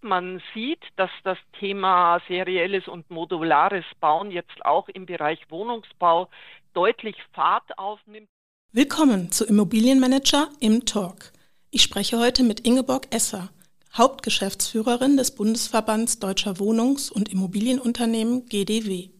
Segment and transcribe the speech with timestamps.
[0.00, 6.28] Man sieht, dass das Thema serielles und modulares Bauen jetzt auch im Bereich Wohnungsbau
[6.72, 8.28] deutlich Fahrt aufnimmt.
[8.70, 11.32] Willkommen zu Immobilienmanager im Talk.
[11.70, 13.50] Ich spreche heute mit Ingeborg Esser,
[13.92, 19.10] Hauptgeschäftsführerin des Bundesverbands Deutscher Wohnungs- und Immobilienunternehmen GDW.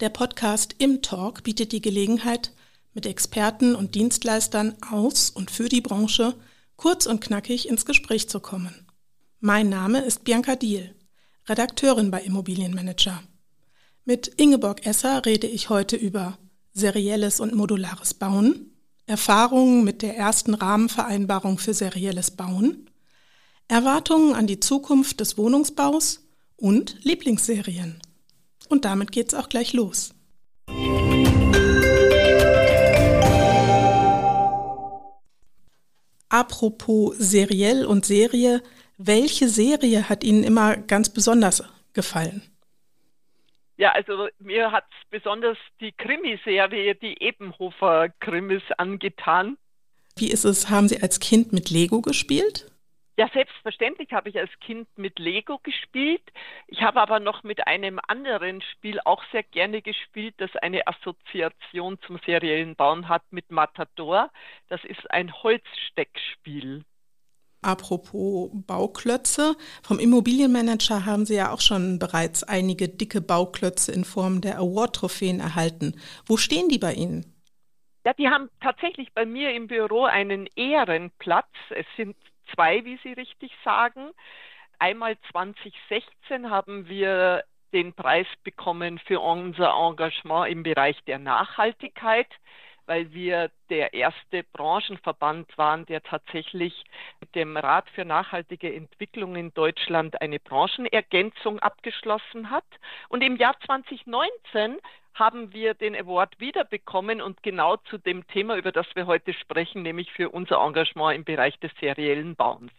[0.00, 2.52] Der Podcast Im Talk bietet die Gelegenheit,
[2.94, 6.34] mit Experten und Dienstleistern aus und für die Branche
[6.76, 8.85] kurz und knackig ins Gespräch zu kommen.
[9.40, 10.94] Mein Name ist Bianca Diel,
[11.46, 13.22] Redakteurin bei Immobilienmanager.
[14.06, 16.38] Mit Ingeborg Esser rede ich heute über
[16.72, 18.70] serielles und modulares Bauen,
[19.04, 22.88] Erfahrungen mit der ersten Rahmenvereinbarung für serielles Bauen,
[23.68, 26.26] Erwartungen an die Zukunft des Wohnungsbaus
[26.56, 28.00] und Lieblingsserien.
[28.70, 30.14] Und damit geht's auch gleich los.
[36.30, 38.62] Apropos seriell und Serie,
[38.98, 42.42] welche Serie hat Ihnen immer ganz besonders gefallen?
[43.76, 49.58] Ja, also mir hat besonders die Krimiserie, die Ebenhofer-Krimis angetan.
[50.16, 52.70] Wie ist es, haben Sie als Kind mit Lego gespielt?
[53.18, 56.22] Ja, selbstverständlich habe ich als Kind mit Lego gespielt.
[56.66, 61.98] Ich habe aber noch mit einem anderen Spiel auch sehr gerne gespielt, das eine Assoziation
[62.06, 64.30] zum seriellen Bauen hat mit Matador.
[64.68, 66.84] Das ist ein Holzsteckspiel.
[67.62, 74.40] Apropos Bauklötze, vom Immobilienmanager haben Sie ja auch schon bereits einige dicke Bauklötze in Form
[74.40, 76.00] der Award-Trophäen erhalten.
[76.26, 77.24] Wo stehen die bei Ihnen?
[78.04, 81.50] Ja, die haben tatsächlich bei mir im Büro einen Ehrenplatz.
[81.70, 82.16] Es sind
[82.54, 84.10] zwei, wie Sie richtig sagen.
[84.78, 92.28] Einmal 2016 haben wir den Preis bekommen für unser Engagement im Bereich der Nachhaltigkeit
[92.86, 96.84] weil wir der erste Branchenverband waren, der tatsächlich
[97.20, 102.64] mit dem Rat für nachhaltige Entwicklung in Deutschland eine Branchenergänzung abgeschlossen hat.
[103.08, 104.78] Und im Jahr 2019
[105.14, 109.82] haben wir den Award wiederbekommen und genau zu dem Thema, über das wir heute sprechen,
[109.82, 112.72] nämlich für unser Engagement im Bereich des seriellen Bauens.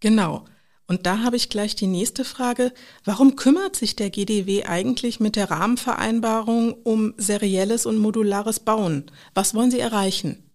[0.00, 0.44] Genau.
[0.86, 2.72] Und da habe ich gleich die nächste Frage.
[3.04, 9.10] Warum kümmert sich der GDW eigentlich mit der Rahmenvereinbarung um serielles und modulares Bauen?
[9.34, 10.50] Was wollen Sie erreichen?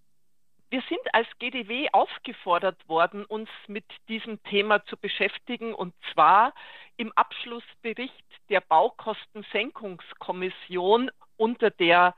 [0.70, 6.54] Wir sind als GDW aufgefordert worden, uns mit diesem Thema zu beschäftigen, und zwar
[6.98, 8.14] im Abschlussbericht
[8.50, 12.14] der Baukostensenkungskommission unter der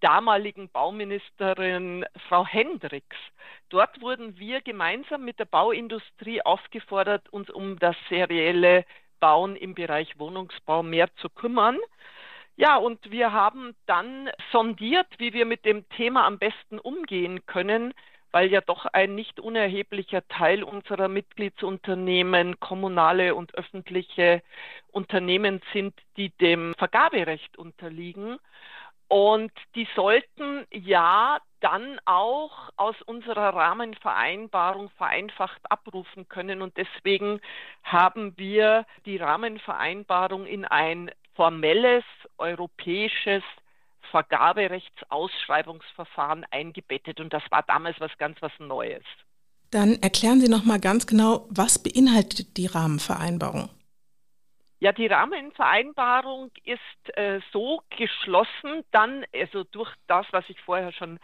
[0.00, 3.16] damaligen Bauministerin Frau Hendricks.
[3.68, 8.84] Dort wurden wir gemeinsam mit der Bauindustrie aufgefordert, uns um das serielle
[9.18, 11.78] Bauen im Bereich Wohnungsbau mehr zu kümmern.
[12.56, 17.92] Ja, und wir haben dann sondiert, wie wir mit dem Thema am besten umgehen können,
[18.30, 24.42] weil ja doch ein nicht unerheblicher Teil unserer Mitgliedsunternehmen kommunale und öffentliche
[24.92, 28.38] Unternehmen sind, die dem Vergaberecht unterliegen.
[29.08, 36.60] Und die sollten ja dann auch aus unserer Rahmenvereinbarung vereinfacht abrufen können.
[36.62, 37.40] Und deswegen
[37.82, 42.04] haben wir die Rahmenvereinbarung in ein formelles
[42.38, 43.42] europäisches
[44.10, 47.20] Vergaberechtsausschreibungsverfahren eingebettet.
[47.20, 49.04] Und das war damals was ganz was Neues.
[49.70, 53.68] Dann erklären Sie noch mal ganz genau, was beinhaltet die Rahmenvereinbarung?
[54.86, 61.18] Ja, die Rahmenvereinbarung ist äh, so geschlossen, dann, also durch das, was ich vorher schon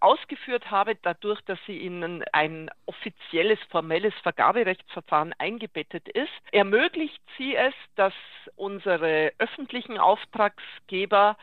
[0.00, 7.72] ausgeführt habe, dadurch, dass sie in ein offizielles, formelles Vergaberechtsverfahren eingebettet ist, ermöglicht sie es,
[7.94, 8.14] dass
[8.56, 11.36] unsere öffentlichen Auftragsgeber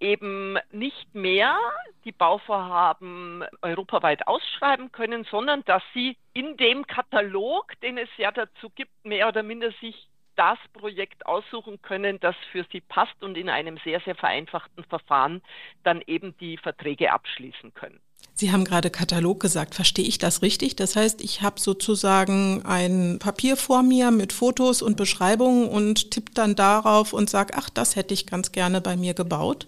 [0.00, 1.58] eben nicht mehr
[2.06, 8.70] die Bauvorhaben europaweit ausschreiben können, sondern dass sie in dem Katalog, den es ja dazu
[8.70, 10.07] gibt, mehr oder minder sich
[10.38, 15.42] das Projekt aussuchen können, das für sie passt und in einem sehr, sehr vereinfachten Verfahren
[15.82, 18.00] dann eben die Verträge abschließen können.
[18.34, 19.74] Sie haben gerade Katalog gesagt.
[19.74, 20.76] Verstehe ich das richtig?
[20.76, 26.32] Das heißt, ich habe sozusagen ein Papier vor mir mit Fotos und Beschreibungen und tippe
[26.32, 29.66] dann darauf und sage, ach, das hätte ich ganz gerne bei mir gebaut?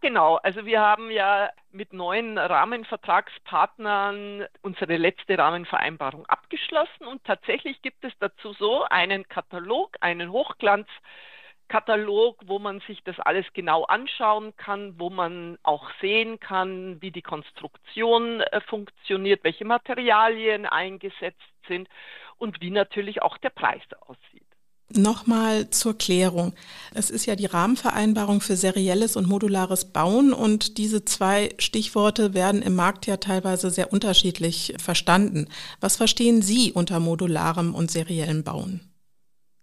[0.00, 0.36] Genau.
[0.36, 8.12] Also wir haben ja mit neuen Rahmenvertragspartnern unsere letzte Rahmenvereinbarung abgeschlossen und tatsächlich gibt es
[8.20, 15.10] dazu so einen Katalog, einen Hochglanzkatalog, wo man sich das alles genau anschauen kann, wo
[15.10, 21.88] man auch sehen kann, wie die Konstruktion äh, funktioniert, welche Materialien eingesetzt sind
[22.38, 24.43] und wie natürlich auch der Preis aussieht.
[24.90, 26.54] Nochmal zur Klärung.
[26.94, 32.60] Es ist ja die Rahmenvereinbarung für serielles und modulares Bauen und diese zwei Stichworte werden
[32.62, 35.48] im Markt ja teilweise sehr unterschiedlich verstanden.
[35.80, 38.94] Was verstehen Sie unter modularem und seriellem Bauen?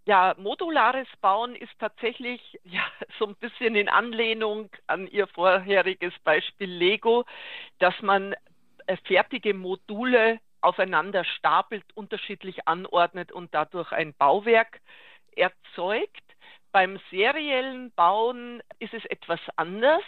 [0.06, 2.84] Ja, modulares Bauen ist tatsächlich ja,
[3.20, 7.26] so ein bisschen in Anlehnung an Ihr vorheriges Beispiel Lego,
[7.80, 8.34] dass man
[8.88, 14.82] äh, fertige Module aufeinander stapelt, unterschiedlich anordnet und dadurch ein Bauwerk
[15.36, 16.24] erzeugt.
[16.72, 20.04] Beim seriellen Bauen ist es etwas anders.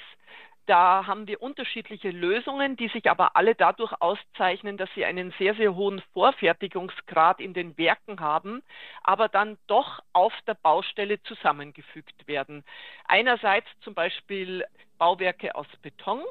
[0.66, 5.56] Da haben wir unterschiedliche Lösungen, die sich aber alle dadurch auszeichnen, dass sie einen sehr,
[5.56, 8.64] sehr hohen Vorfertigungsgrad in den Werken haben,
[9.04, 12.64] aber dann doch auf der Baustelle zusammengefügt werden.
[13.06, 14.64] Einerseits zum Beispiel
[14.98, 16.22] Bauwerke aus Beton,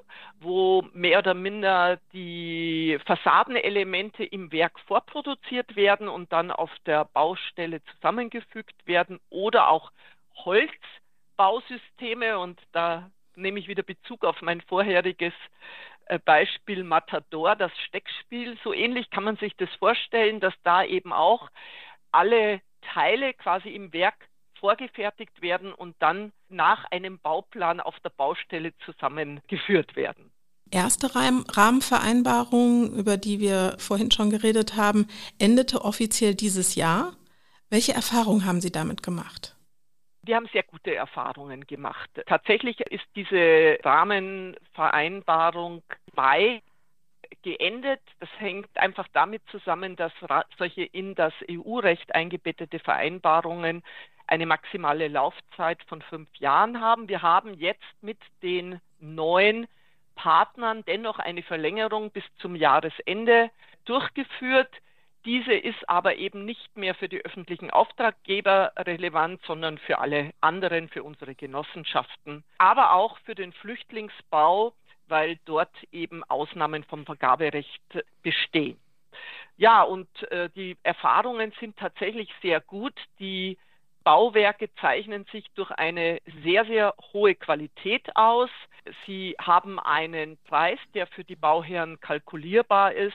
[0.40, 7.84] wo mehr oder minder die Fassadenelemente im Werk vorproduziert werden und dann auf der Baustelle
[7.84, 9.93] zusammengefügt werden oder auch
[10.37, 15.32] Holzbausysteme und da nehme ich wieder Bezug auf mein vorheriges
[16.06, 18.58] äh, Beispiel Matador, das Steckspiel.
[18.64, 21.49] So ähnlich kann man sich das vorstellen, dass da eben auch
[22.11, 22.61] alle
[22.93, 29.96] Teile quasi im Werk vorgefertigt werden und dann nach einem Bauplan auf der Baustelle zusammengeführt
[29.96, 30.31] werden.
[30.70, 35.06] Erste Rahmenvereinbarung, über die wir vorhin schon geredet haben,
[35.38, 37.12] endete offiziell dieses Jahr.
[37.69, 39.56] Welche Erfahrungen haben Sie damit gemacht?
[40.24, 42.08] Wir haben sehr gute Erfahrungen gemacht.
[42.26, 45.82] Tatsächlich ist diese Rahmenvereinbarung
[46.14, 46.62] bei
[47.42, 48.00] geendet.
[48.20, 50.12] Das hängt einfach damit zusammen, dass
[50.58, 53.82] solche in das EU-Recht eingebettete Vereinbarungen
[54.28, 57.08] eine maximale Laufzeit von fünf Jahren haben.
[57.08, 59.66] Wir haben jetzt mit den neuen
[60.14, 63.50] Partnern dennoch eine Verlängerung bis zum Jahresende
[63.86, 64.70] durchgeführt.
[65.24, 70.88] Diese ist aber eben nicht mehr für die öffentlichen Auftraggeber relevant, sondern für alle anderen,
[70.88, 74.74] für unsere Genossenschaften, aber auch für den Flüchtlingsbau,
[75.06, 78.78] weil dort eben Ausnahmen vom Vergaberecht bestehen.
[79.56, 82.94] Ja, und äh, die Erfahrungen sind tatsächlich sehr gut.
[83.20, 83.58] Die
[84.02, 88.50] Bauwerke zeichnen sich durch eine sehr, sehr hohe Qualität aus.
[89.06, 93.14] Sie haben einen Preis, der für die Bauherren kalkulierbar ist.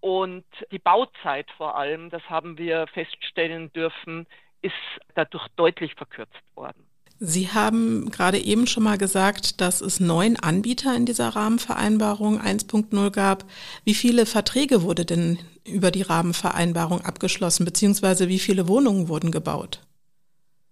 [0.00, 4.26] Und die Bauzeit vor allem, das haben wir feststellen dürfen,
[4.62, 4.74] ist
[5.14, 6.86] dadurch deutlich verkürzt worden.
[7.22, 13.10] Sie haben gerade eben schon mal gesagt, dass es neun Anbieter in dieser Rahmenvereinbarung 1.0
[13.10, 13.44] gab.
[13.84, 19.82] Wie viele Verträge wurde denn über die Rahmenvereinbarung abgeschlossen, beziehungsweise wie viele Wohnungen wurden gebaut?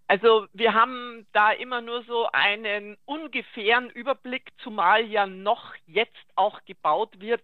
[0.06, 6.60] Also wir haben da immer nur so einen ungefähren Überblick, zumal ja noch jetzt auch
[6.64, 7.42] gebaut wird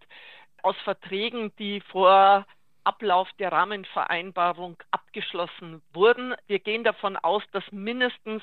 [0.65, 2.47] aus Verträgen, die vor
[2.85, 6.35] Ablauf der Rahmenvereinbarung abgeschlossen wurden.
[6.47, 8.43] Wir gehen davon aus, dass mindestens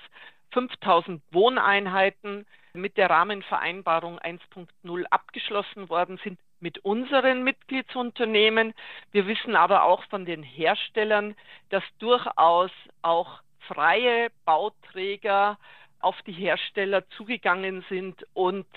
[0.51, 8.73] 5000 Wohneinheiten mit der Rahmenvereinbarung 1.0 abgeschlossen worden sind mit unseren Mitgliedsunternehmen.
[9.11, 11.35] Wir wissen aber auch von den Herstellern,
[11.69, 12.71] dass durchaus
[13.01, 15.57] auch freie Bauträger
[15.99, 18.67] auf die Hersteller zugegangen sind und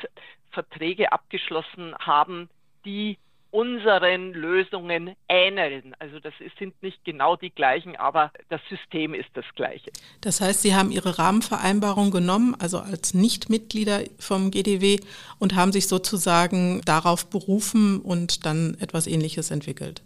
[0.51, 2.49] Verträge abgeschlossen haben,
[2.85, 3.19] die
[3.55, 5.95] unseren Lösungen ähneln.
[6.01, 9.93] Also das sind nicht genau die gleichen, aber das System ist das gleiche.
[10.23, 14.99] Das heißt, Sie haben Ihre Rahmenvereinbarung genommen, also als Nichtmitglieder vom GDW
[15.39, 20.03] und haben sich sozusagen darauf berufen und dann etwas Ähnliches entwickelt.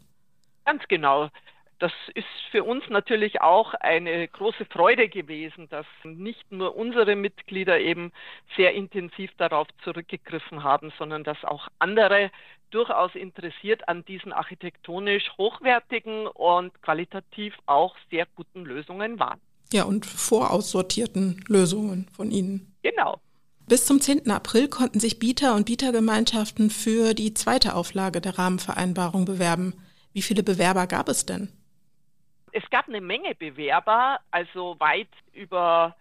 [0.66, 1.30] Ganz genau.
[1.80, 7.78] Das ist für uns natürlich auch eine große Freude gewesen, dass nicht nur unsere Mitglieder
[7.78, 8.10] eben
[8.56, 12.32] sehr intensiv darauf zurückgegriffen haben, sondern dass auch andere
[12.70, 19.40] durchaus interessiert an diesen architektonisch hochwertigen und qualitativ auch sehr guten Lösungen waren.
[19.72, 22.74] Ja, und voraussortierten Lösungen von Ihnen.
[22.82, 23.20] Genau.
[23.68, 24.30] Bis zum 10.
[24.30, 29.74] April konnten sich Bieter und Bietergemeinschaften für die zweite Auflage der Rahmenvereinbarung bewerben.
[30.14, 31.52] Wie viele Bewerber gab es denn?
[32.60, 35.94] Es gab eine Menge Bewerber, also weit über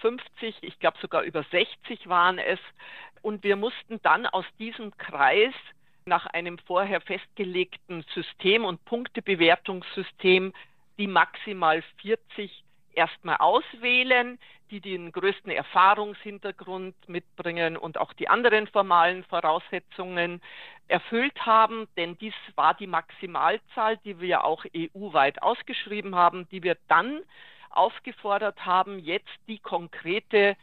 [0.00, 2.60] 50, ich glaube sogar über 60 waren es.
[3.20, 5.52] Und wir mussten dann aus diesem Kreis
[6.04, 10.52] nach einem vorher festgelegten System und Punktebewertungssystem
[10.98, 12.63] die maximal 40
[12.96, 14.38] erstmal auswählen,
[14.70, 20.40] die den größten Erfahrungshintergrund mitbringen und auch die anderen formalen Voraussetzungen
[20.88, 26.76] erfüllt haben, denn dies war die Maximalzahl, die wir auch EU-weit ausgeschrieben haben, die wir
[26.88, 27.20] dann
[27.70, 30.56] aufgefordert haben, jetzt die konkrete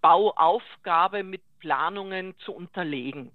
[0.00, 3.32] Bauaufgabe mit Planungen zu unterlegen.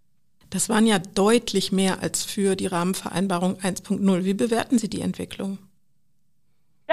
[0.49, 4.23] Das waren ja deutlich mehr als für die Rahmenvereinbarung 1.0.
[4.23, 5.57] Wie bewerten Sie die Entwicklung?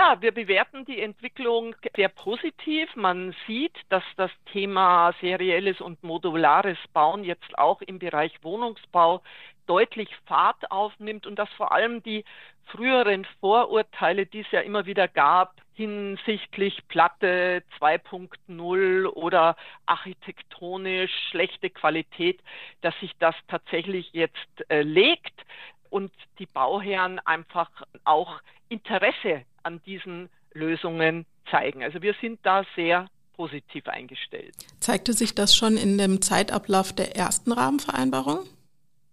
[0.02, 2.88] Ja, wir bewerten die Entwicklung sehr positiv.
[2.96, 9.22] Man sieht, dass das Thema serielles und modulares Bauen jetzt auch im Bereich Wohnungsbau
[9.66, 12.24] deutlich Fahrt aufnimmt und dass vor allem die
[12.64, 19.54] früheren Vorurteile, die es ja immer wieder gab, hinsichtlich Platte 2.0 oder
[19.84, 22.40] architektonisch schlechte Qualität,
[22.80, 25.44] dass sich das tatsächlich jetzt äh, legt
[25.90, 27.68] und die Bauherren einfach
[28.04, 28.40] auch
[28.70, 31.82] Interesse an diesen Lösungen zeigen.
[31.82, 34.54] Also wir sind da sehr positiv eingestellt.
[34.80, 38.40] Zeigte sich das schon in dem Zeitablauf der ersten Rahmenvereinbarung?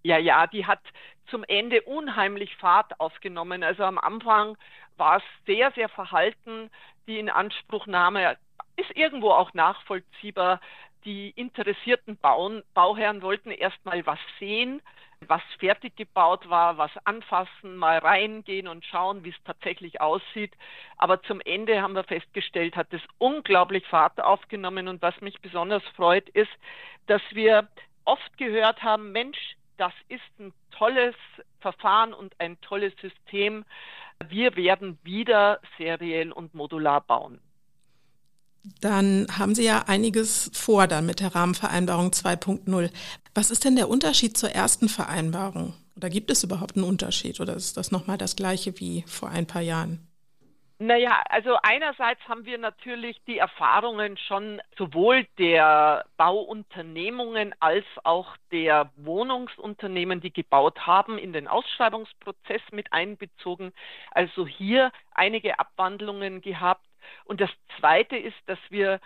[0.03, 0.81] Ja, ja, die hat
[1.29, 3.63] zum Ende unheimlich Fahrt aufgenommen.
[3.63, 4.57] Also am Anfang
[4.97, 6.69] war es sehr, sehr verhalten.
[7.07, 8.37] Die Inanspruchnahme
[8.75, 10.59] ist irgendwo auch nachvollziehbar.
[11.05, 14.81] Die interessierten Bauen, Bauherren wollten erst mal was sehen,
[15.21, 20.53] was fertig gebaut war, was anfassen, mal reingehen und schauen, wie es tatsächlich aussieht.
[20.97, 24.87] Aber zum Ende haben wir festgestellt, hat es unglaublich Fahrt aufgenommen.
[24.87, 26.51] Und was mich besonders freut, ist,
[27.07, 27.67] dass wir
[28.05, 31.15] oft gehört haben, Mensch, das ist ein tolles
[31.59, 33.65] Verfahren und ein tolles System.
[34.27, 37.39] Wir werden wieder seriell und modular bauen.
[38.81, 42.89] Dann haben Sie ja einiges vor dann mit der Rahmenvereinbarung 2.0.
[43.33, 45.73] Was ist denn der Unterschied zur ersten Vereinbarung?
[45.95, 49.47] Oder gibt es überhaupt einen Unterschied oder ist das nochmal das gleiche wie vor ein
[49.47, 50.07] paar Jahren?
[50.79, 58.91] Naja, also einerseits haben wir natürlich die Erfahrungen schon sowohl der Bauunternehmungen als auch der
[58.95, 63.73] Wohnungsunternehmen, die gebaut haben, in den Ausschreibungsprozess mit einbezogen.
[64.11, 66.85] Also hier einige Abwandlungen gehabt.
[67.25, 68.99] Und das Zweite ist, dass wir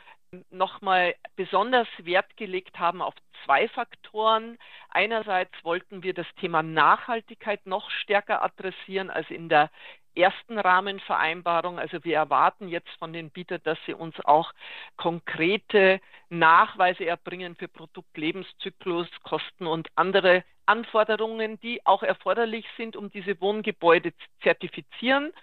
[0.49, 4.57] nochmal besonders Wert gelegt haben auf zwei Faktoren.
[4.89, 9.69] Einerseits wollten wir das Thema Nachhaltigkeit noch stärker adressieren als in der
[10.15, 11.79] ersten Rahmenvereinbarung.
[11.79, 14.53] Also wir erwarten jetzt von den Bietern, dass sie uns auch
[14.97, 15.99] konkrete
[16.29, 24.13] Nachweise erbringen für Produktlebenszyklus, Kosten und andere Anforderungen, die auch erforderlich sind, um diese Wohngebäude
[24.41, 25.33] zertifizieren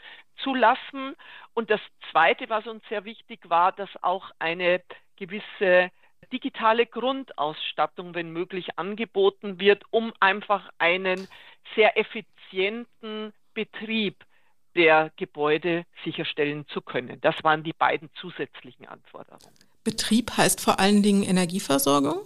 [0.43, 1.15] zu lassen.
[1.55, 4.83] Und das Zweite, was uns sehr wichtig war, dass auch eine
[5.17, 5.91] gewisse
[6.33, 11.29] digitale Grundausstattung, wenn möglich, angeboten wird, um einfach einen
[11.75, 14.25] sehr effizienten Betrieb
[14.79, 17.21] der Gebäude sicherstellen zu können.
[17.21, 19.53] Das waren die beiden zusätzlichen Anforderungen.
[19.83, 22.21] Betrieb heißt vor allen Dingen Energieversorgung?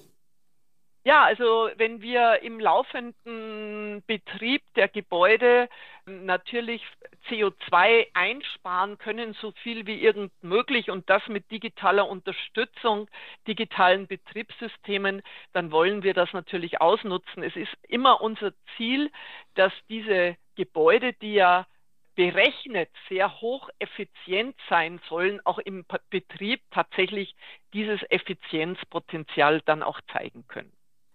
[1.04, 5.68] Ja, also wenn wir im laufenden Betrieb der Gebäude
[6.06, 6.82] natürlich
[7.28, 13.09] CO2 einsparen können, so viel wie irgend möglich und das mit digitaler Unterstützung,
[13.49, 17.42] digitalen Betriebssystemen, dann wollen wir das natürlich ausnutzen.
[17.42, 19.11] Es ist immer unser Ziel,
[19.54, 21.66] dass diese Gebäude, die ja
[22.14, 27.35] berechnet sehr hocheffizient sein sollen, auch im Betrieb tatsächlich
[27.73, 30.73] dieses Effizienzpotenzial dann auch zeigen können.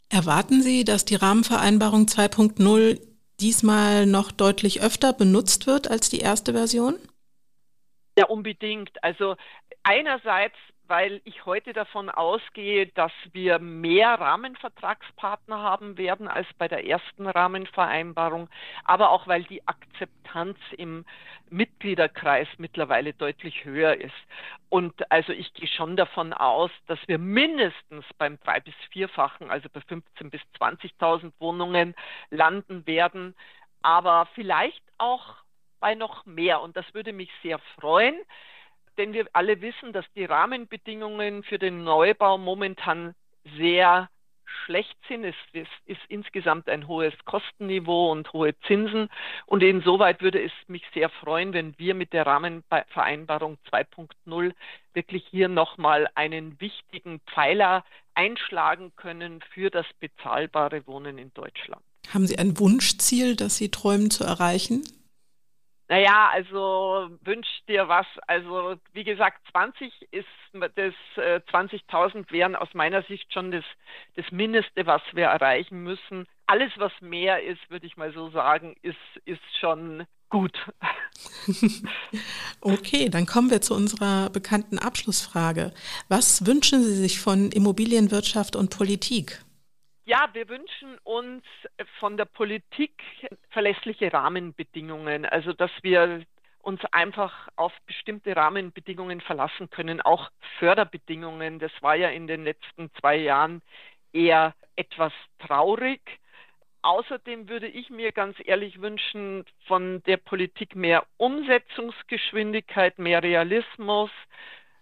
[0.10, 3.00] Erwarten Sie, dass die Rahmenvereinbarung 2.0
[3.40, 6.96] diesmal noch deutlich öfter benutzt wird als die erste Version?
[8.18, 8.92] Ja, unbedingt.
[9.04, 9.36] Also
[9.84, 10.56] einerseits
[10.88, 17.28] weil ich heute davon ausgehe, dass wir mehr Rahmenvertragspartner haben werden als bei der ersten
[17.28, 18.50] Rahmenvereinbarung,
[18.84, 21.06] aber auch weil die Akzeptanz im
[21.50, 24.16] Mitgliederkreis mittlerweile deutlich höher ist.
[24.70, 29.70] Und also ich gehe schon davon aus, dass wir mindestens beim drei bis vierfachen, also
[29.70, 31.96] bei 15 bis 20.000 Wohnungen
[32.30, 33.36] landen werden,
[33.82, 35.36] aber vielleicht auch
[35.80, 36.62] bei noch mehr.
[36.62, 38.16] Und das würde mich sehr freuen
[38.98, 43.14] denn wir alle wissen, dass die Rahmenbedingungen für den Neubau momentan
[43.58, 44.10] sehr
[44.66, 45.24] schlecht sind.
[45.24, 49.10] Es, es, ist insgesamt ein hohes Kostenniveau und hohe Zinsen.
[49.46, 54.54] Und insoweit würde es mich sehr freuen, wenn wir mit der Rahmenvereinbarung 2.0
[54.94, 57.84] wirklich hier nochmal einen wichtigen Pfeiler
[58.16, 61.82] einschlagen können für das bezahlbare Wohnen in Deutschland.
[62.14, 64.84] Haben Sie ein Wunschziel, das Sie träumen zu erreichen?
[65.90, 68.06] Naja, also wünsch dir was.
[68.28, 73.64] Also wie gesagt, 20 ist das äh, 20.000 wären aus meiner Sicht schon das,
[74.16, 76.28] das Mindeste, was wir erreichen müssen.
[76.46, 80.58] Alles, was mehr ist, würde ich mal so sagen, ist, ist schon gut.
[82.62, 85.74] okay, dann kommen wir zu unserer bekannten Abschlussfrage.
[86.10, 89.42] Was wünschen Sie sich von Immobilienwirtschaft und Politik?
[90.08, 91.44] Ja, wir wünschen uns
[92.00, 92.94] von der Politik
[93.50, 96.26] verlässliche Rahmenbedingungen, also dass wir
[96.62, 101.60] uns einfach auf bestimmte Rahmenbedingungen verlassen können, auch Förderbedingungen.
[101.60, 103.62] Das war ja in den letzten zwei Jahren
[104.14, 106.00] eher etwas traurig.
[106.84, 114.12] Außerdem würde ich mir ganz ehrlich wünschen, von der Politik mehr Umsetzungsgeschwindigkeit, mehr Realismus,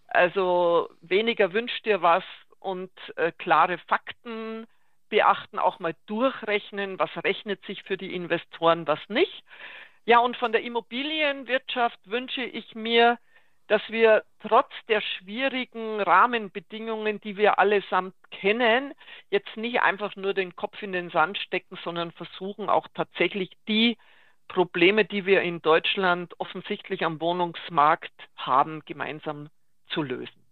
[0.06, 2.24] also weniger wünscht dir was
[2.60, 4.68] und äh, klare Fakten
[5.16, 9.46] beachten, auch mal durchrechnen, was rechnet sich für die Investoren, was nicht.
[10.04, 13.18] Ja, und von der Immobilienwirtschaft wünsche ich mir,
[13.68, 18.94] dass wir trotz der schwierigen Rahmenbedingungen, die wir allesamt kennen,
[19.30, 23.98] jetzt nicht einfach nur den Kopf in den Sand stecken, sondern versuchen auch tatsächlich die
[24.50, 29.48] Probleme, die wir in Deutschland offensichtlich am Wohnungsmarkt haben, gemeinsam
[29.88, 30.45] zu lösen.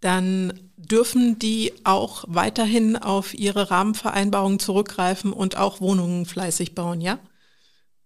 [0.00, 7.18] Dann dürfen die auch weiterhin auf ihre Rahmenvereinbarungen zurückgreifen und auch Wohnungen fleißig bauen, ja?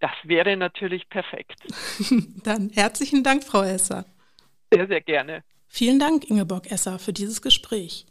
[0.00, 1.60] Das wäre natürlich perfekt.
[2.42, 4.04] Dann herzlichen Dank, Frau Esser.
[4.72, 5.44] Sehr, sehr gerne.
[5.68, 8.06] Vielen Dank, Ingeborg Esser, für dieses Gespräch,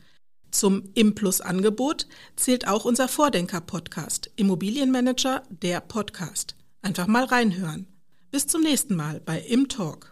[0.51, 6.57] Zum Implus-Angebot zählt auch unser Vordenker-Podcast Immobilienmanager, der Podcast.
[6.81, 7.87] Einfach mal reinhören.
[8.31, 10.10] Bis zum nächsten Mal bei Im Talk.